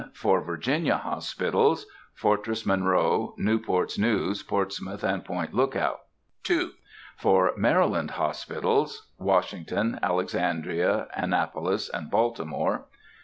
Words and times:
For 0.15 0.41
Virginia 0.41 0.97
hospitals. 0.97 1.85
(Fortress 2.15 2.65
Monroe, 2.65 3.35
Newport's 3.37 3.99
News, 3.99 4.41
Portsmouth, 4.41 5.03
and 5.03 5.23
Point 5.23 5.53
Lookout.) 5.53 5.99
2. 6.41 6.71
For 7.17 7.53
Maryland 7.55 8.09
hospitals. 8.09 9.11
(Washington, 9.19 9.99
Alexandria, 10.01 11.05
Annapolis, 11.13 11.87
and 11.87 12.09
Baltimore.) 12.09 12.85